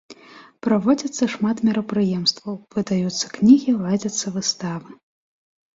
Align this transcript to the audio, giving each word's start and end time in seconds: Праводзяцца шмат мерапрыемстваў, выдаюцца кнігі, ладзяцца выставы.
Праводзяцца 0.67 1.23
шмат 1.33 1.57
мерапрыемстваў, 1.69 2.59
выдаюцца 2.77 3.25
кнігі, 3.37 3.79
ладзяцца 3.87 4.27
выставы. 4.41 4.99